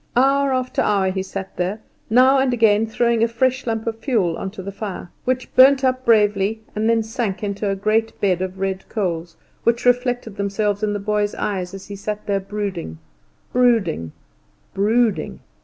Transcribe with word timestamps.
Hour 0.15 0.51
after 0.51 0.81
hour 0.81 1.11
he 1.11 1.21
sat 1.21 1.57
there, 1.57 1.79
now 2.09 2.39
and 2.39 2.51
again 2.55 2.87
throwing 2.87 3.21
a 3.23 3.27
fresh 3.27 3.67
lump 3.67 3.85
of 3.85 3.99
fuel 3.99 4.35
on 4.35 4.49
to 4.49 4.63
the 4.63 4.71
fire, 4.71 5.11
which 5.25 5.53
burnt 5.53 5.83
up 5.83 6.05
bravely, 6.05 6.63
and 6.75 6.89
then 6.89 7.03
sank 7.03 7.43
into 7.43 7.69
a 7.69 7.75
great 7.75 8.19
bed 8.19 8.41
of 8.41 8.57
red 8.59 8.89
coals, 8.89 9.37
which 9.63 9.85
reflected 9.85 10.37
themselves 10.37 10.81
in 10.81 10.93
the 10.93 10.99
boy's 10.99 11.35
eyes 11.35 11.75
as 11.75 11.85
he 11.85 11.95
sat 11.95 12.25
there 12.25 12.39
brooding, 12.39 12.97
brooding, 13.53 14.11
brooding. 14.73 15.39